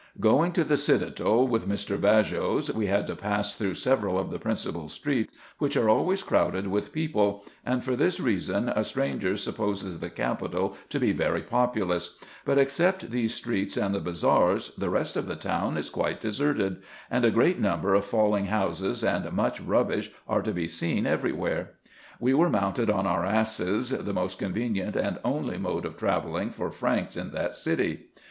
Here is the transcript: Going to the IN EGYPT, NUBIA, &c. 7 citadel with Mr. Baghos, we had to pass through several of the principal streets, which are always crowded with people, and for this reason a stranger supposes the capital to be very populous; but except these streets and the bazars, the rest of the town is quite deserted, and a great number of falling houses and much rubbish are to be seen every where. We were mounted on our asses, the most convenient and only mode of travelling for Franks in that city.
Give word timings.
Going 0.19 0.51
to 0.53 0.63
the 0.63 0.73
IN 0.73 0.73
EGYPT, 0.73 0.73
NUBIA, 0.73 0.77
&c. 0.77 0.87
7 0.97 0.99
citadel 1.13 1.47
with 1.47 1.69
Mr. 1.69 1.97
Baghos, 2.01 2.73
we 2.73 2.87
had 2.87 3.05
to 3.05 3.15
pass 3.15 3.53
through 3.53 3.75
several 3.75 4.17
of 4.17 4.31
the 4.31 4.39
principal 4.39 4.89
streets, 4.89 5.37
which 5.59 5.77
are 5.77 5.91
always 5.91 6.23
crowded 6.23 6.65
with 6.69 6.91
people, 6.91 7.45
and 7.63 7.83
for 7.83 7.95
this 7.95 8.19
reason 8.19 8.69
a 8.69 8.83
stranger 8.83 9.37
supposes 9.37 9.99
the 9.99 10.09
capital 10.09 10.75
to 10.89 10.99
be 10.99 11.11
very 11.11 11.43
populous; 11.43 12.17
but 12.45 12.57
except 12.57 13.11
these 13.11 13.35
streets 13.35 13.77
and 13.77 13.93
the 13.93 13.99
bazars, 13.99 14.71
the 14.75 14.89
rest 14.89 15.15
of 15.15 15.27
the 15.27 15.35
town 15.35 15.77
is 15.77 15.91
quite 15.91 16.19
deserted, 16.19 16.77
and 17.11 17.23
a 17.23 17.29
great 17.29 17.59
number 17.59 17.93
of 17.93 18.03
falling 18.03 18.47
houses 18.47 19.03
and 19.03 19.31
much 19.33 19.61
rubbish 19.61 20.09
are 20.27 20.41
to 20.41 20.51
be 20.51 20.67
seen 20.67 21.05
every 21.05 21.31
where. 21.31 21.73
We 22.19 22.33
were 22.33 22.49
mounted 22.49 22.89
on 22.89 23.05
our 23.05 23.23
asses, 23.23 23.91
the 23.91 24.13
most 24.13 24.39
convenient 24.39 24.95
and 24.95 25.19
only 25.23 25.59
mode 25.59 25.85
of 25.85 25.95
travelling 25.95 26.49
for 26.49 26.71
Franks 26.71 27.15
in 27.15 27.29
that 27.33 27.55
city. 27.55 28.07